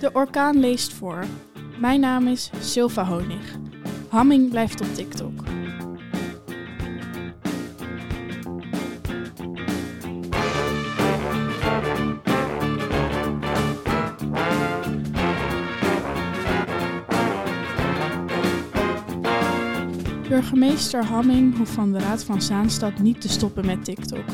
De 0.00 0.10
orkaan 0.12 0.60
leest 0.60 0.92
voor. 0.92 1.24
Mijn 1.78 2.00
naam 2.00 2.26
is 2.26 2.50
Silva 2.60 3.04
Honig. 3.04 3.56
Hamming 4.08 4.50
blijft 4.50 4.80
op 4.80 4.94
TikTok. 4.94 5.32
Burgemeester 20.28 21.04
Hamming 21.04 21.56
hoeft 21.56 21.72
van 21.72 21.92
de 21.92 21.98
Raad 21.98 22.24
van 22.24 22.42
Zaanstad 22.42 22.98
niet 22.98 23.20
te 23.20 23.28
stoppen 23.28 23.66
met 23.66 23.84
TikTok. 23.84 24.24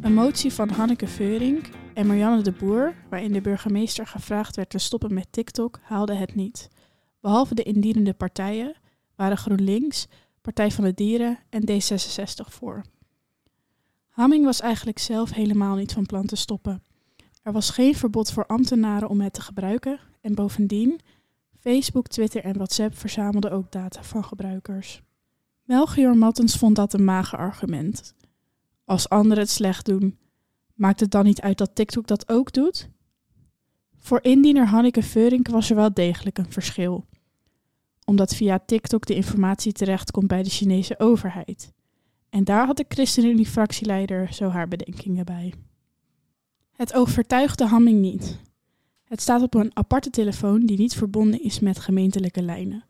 Een 0.00 0.14
motie 0.14 0.52
van 0.52 0.68
Hanneke 0.68 1.06
Veurink 1.06 1.66
en 2.00 2.06
Marianne 2.06 2.42
de 2.42 2.52
Boer, 2.52 2.94
waarin 3.08 3.32
de 3.32 3.40
burgemeester 3.40 4.06
gevraagd 4.06 4.56
werd 4.56 4.70
te 4.70 4.78
stoppen 4.78 5.14
met 5.14 5.26
TikTok, 5.30 5.78
haalde 5.82 6.14
het 6.14 6.34
niet. 6.34 6.68
Behalve 7.20 7.54
de 7.54 7.62
indienende 7.62 8.12
partijen 8.12 8.76
waren 9.16 9.36
GroenLinks, 9.36 10.06
Partij 10.40 10.70
van 10.70 10.84
de 10.84 10.94
Dieren 10.94 11.38
en 11.48 11.62
D66 11.70 12.48
voor. 12.48 12.84
Hamming 14.08 14.44
was 14.44 14.60
eigenlijk 14.60 14.98
zelf 14.98 15.30
helemaal 15.30 15.76
niet 15.76 15.92
van 15.92 16.06
plan 16.06 16.26
te 16.26 16.36
stoppen. 16.36 16.82
Er 17.42 17.52
was 17.52 17.70
geen 17.70 17.94
verbod 17.94 18.32
voor 18.32 18.46
ambtenaren 18.46 19.08
om 19.08 19.20
het 19.20 19.32
te 19.32 19.40
gebruiken 19.40 20.00
en 20.20 20.34
bovendien, 20.34 21.00
Facebook, 21.58 22.06
Twitter 22.06 22.44
en 22.44 22.54
WhatsApp 22.54 22.98
verzamelden 22.98 23.52
ook 23.52 23.72
data 23.72 24.02
van 24.02 24.24
gebruikers. 24.24 25.02
Melchior 25.64 26.16
Mattens 26.16 26.56
vond 26.56 26.76
dat 26.76 26.92
een 26.92 27.04
mager 27.04 27.38
argument. 27.38 28.14
Als 28.84 29.08
anderen 29.08 29.42
het 29.42 29.52
slecht 29.52 29.86
doen, 29.86 30.18
maakt 30.80 31.00
het 31.00 31.10
dan 31.10 31.24
niet 31.24 31.40
uit 31.40 31.58
dat 31.58 31.74
TikTok 31.74 32.06
dat 32.06 32.28
ook 32.28 32.52
doet? 32.52 32.88
Voor 33.98 34.22
indiener 34.22 34.66
Hanneke 34.66 35.02
Veurink 35.02 35.48
was 35.48 35.70
er 35.70 35.76
wel 35.76 35.94
degelijk 35.94 36.38
een 36.38 36.52
verschil. 36.52 37.04
Omdat 38.04 38.34
via 38.34 38.58
TikTok 38.66 39.06
de 39.06 39.14
informatie 39.14 39.72
terechtkomt 39.72 40.26
bij 40.26 40.42
de 40.42 40.50
Chinese 40.50 40.98
overheid. 40.98 41.72
En 42.28 42.44
daar 42.44 42.66
had 42.66 42.76
de 42.76 42.84
ChristenUnie-fractieleider 42.88 44.32
zo 44.32 44.48
haar 44.48 44.68
bedenkingen 44.68 45.24
bij. 45.24 45.54
Het 46.72 46.94
overtuigde 46.94 47.66
Hamming 47.66 48.00
niet. 48.00 48.38
Het 49.04 49.20
staat 49.20 49.42
op 49.42 49.54
een 49.54 49.76
aparte 49.76 50.10
telefoon 50.10 50.66
die 50.66 50.78
niet 50.78 50.94
verbonden 50.94 51.42
is 51.42 51.60
met 51.60 51.78
gemeentelijke 51.78 52.42
lijnen. 52.42 52.84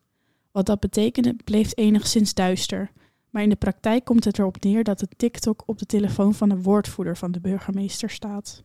Wat 0.50 0.66
dat 0.66 0.80
betekende 0.80 1.36
bleef 1.44 1.72
enigszins 1.74 2.34
duister, 2.34 2.90
maar 3.30 3.42
in 3.42 3.48
de 3.48 3.56
praktijk 3.56 4.04
komt 4.04 4.24
het 4.24 4.38
erop 4.38 4.62
neer 4.62 4.84
dat 4.84 5.00
het 5.00 5.14
TikTok 5.18 5.62
op 5.66 5.78
de 5.78 5.86
telefoon 5.86 6.34
van 6.34 6.48
de 6.48 6.62
woordvoerder 6.62 7.16
van 7.16 7.32
de 7.32 7.40
burgemeester 7.40 8.10
staat. 8.10 8.62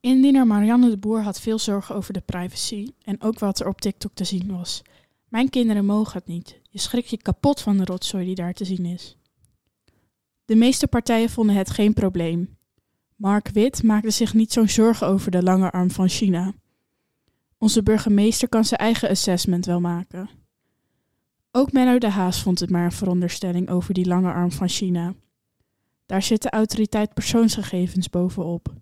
Indiener 0.00 0.46
Marianne 0.46 0.90
de 0.90 0.98
Boer 0.98 1.22
had 1.22 1.40
veel 1.40 1.58
zorgen 1.58 1.94
over 1.94 2.12
de 2.12 2.20
privacy 2.20 2.92
en 3.04 3.22
ook 3.22 3.38
wat 3.38 3.60
er 3.60 3.68
op 3.68 3.80
TikTok 3.80 4.14
te 4.14 4.24
zien 4.24 4.56
was. 4.56 4.82
Mijn 5.28 5.50
kinderen 5.50 5.84
mogen 5.84 6.18
het 6.18 6.26
niet. 6.26 6.60
Je 6.70 6.78
schrikt 6.78 7.10
je 7.10 7.16
kapot 7.16 7.60
van 7.60 7.76
de 7.76 7.84
rotzooi 7.84 8.24
die 8.24 8.34
daar 8.34 8.52
te 8.52 8.64
zien 8.64 8.84
is. 8.84 9.16
De 10.44 10.56
meeste 10.56 10.86
partijen 10.86 11.30
vonden 11.30 11.56
het 11.56 11.70
geen 11.70 11.92
probleem. 11.92 12.56
Mark 13.16 13.48
Wit 13.48 13.82
maakte 13.82 14.10
zich 14.10 14.34
niet 14.34 14.52
zo'n 14.52 14.68
zorgen 14.68 15.06
over 15.06 15.30
de 15.30 15.42
lange 15.42 15.70
arm 15.70 15.90
van 15.90 16.08
China. 16.08 16.54
Onze 17.58 17.82
burgemeester 17.82 18.48
kan 18.48 18.64
zijn 18.64 18.80
eigen 18.80 19.08
assessment 19.08 19.66
wel 19.66 19.80
maken. 19.80 20.28
Ook 21.56 21.72
Menno 21.72 21.98
de 21.98 22.08
Haas 22.08 22.42
vond 22.42 22.60
het 22.60 22.70
maar 22.70 22.84
een 22.84 22.92
veronderstelling 22.92 23.70
over 23.70 23.94
die 23.94 24.06
lange 24.06 24.32
arm 24.32 24.52
van 24.52 24.68
China. 24.68 25.14
Daar 26.06 26.22
zit 26.22 26.42
de 26.42 26.50
autoriteit 26.50 27.14
persoonsgegevens 27.14 28.10
bovenop. 28.10 28.74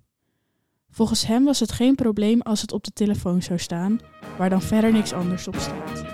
Volgens 0.90 1.26
hem 1.26 1.44
was 1.44 1.60
het 1.60 1.72
geen 1.72 1.94
probleem 1.94 2.40
als 2.40 2.60
het 2.60 2.72
op 2.72 2.84
de 2.84 2.92
telefoon 2.92 3.42
zou 3.42 3.58
staan, 3.58 4.00
waar 4.38 4.50
dan 4.50 4.62
verder 4.62 4.92
niks 4.92 5.12
anders 5.12 5.48
op 5.48 5.56
staat. 5.56 6.11